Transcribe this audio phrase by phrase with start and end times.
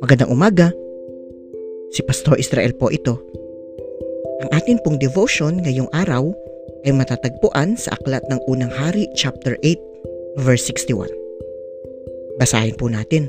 [0.00, 0.72] Magandang umaga.
[1.92, 3.20] Si Pastor Israel po ito.
[4.40, 6.32] Ang atin pong devotion ngayong araw
[6.88, 11.12] ay matatagpuan sa Aklat ng Unang Hari chapter 8 verse 61.
[12.40, 13.28] Basahin po natin.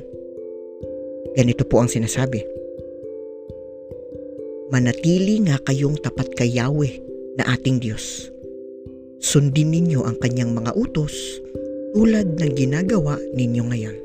[1.36, 2.40] Ganito po ang sinasabi.
[4.72, 7.04] Manatili nga kayong tapat kay Yahweh
[7.36, 8.32] na ating Diyos.
[9.32, 11.40] Sundin ninyo ang kanyang mga utos
[11.96, 13.98] tulad ng ginagawa ninyo ngayon.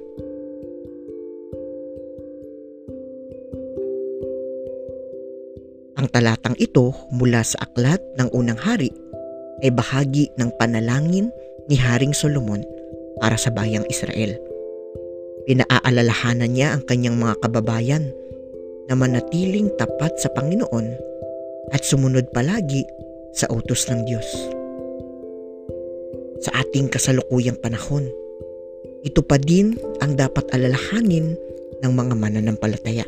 [5.99, 8.95] Ang talatang ito mula sa aklat ng unang hari
[9.67, 11.35] ay bahagi ng panalangin
[11.67, 12.63] ni Haring Solomon
[13.19, 14.39] para sa bayang Israel.
[15.51, 18.15] Pinaaalalahanan niya ang kanyang mga kababayan
[18.87, 20.87] na manatiling tapat sa Panginoon
[21.75, 22.87] at sumunod palagi
[23.35, 24.63] sa utos ng Diyos.
[26.47, 28.07] Sa ating kasalukuyang panahon,
[29.03, 31.35] ito pa din ang dapat alalahanin
[31.83, 33.03] ng mga mananampalataya.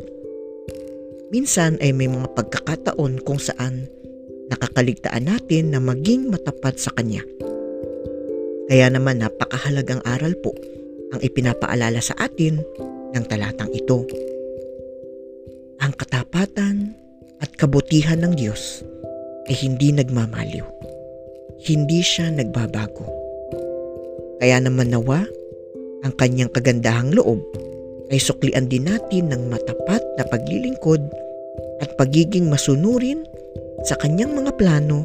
[1.30, 3.86] Minsan ay may mga pagkakataon kung saan
[4.50, 7.22] nakakaligtaan natin na maging matapat sa Kanya.
[8.66, 10.50] Kaya naman napakahalagang aral po
[11.14, 12.58] ang ipinapaalala sa atin
[13.14, 14.02] ng talatang ito.
[15.78, 16.90] Ang katapatan
[17.38, 18.82] at kabutihan ng Diyos
[19.46, 20.66] ay hindi nagmamaliw.
[21.62, 23.17] Hindi siya nagbabago.
[24.38, 25.26] Kaya naman nawa,
[26.06, 27.42] ang kanyang kagandahang loob
[28.08, 31.02] ay suklian din natin ng matapat na paglilingkod
[31.82, 33.26] at pagiging masunurin
[33.82, 35.04] sa kanyang mga plano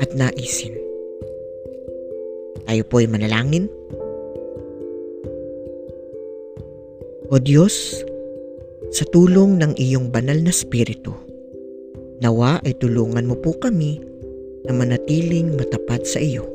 [0.00, 0.74] at naisin.
[2.64, 3.68] Tayo po ay manalangin.
[7.28, 8.00] O Diyos,
[8.94, 11.12] sa tulong ng iyong banal na spirito,
[12.24, 14.00] nawa ay tulungan mo po kami
[14.64, 16.53] na manatiling matapat sa iyo.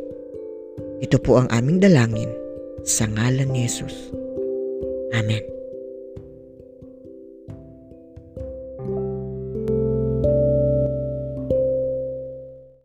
[1.00, 2.32] Ito po ang aming dalangin
[2.84, 4.12] sa ngalan ni Jesus.
[5.16, 5.59] Amen.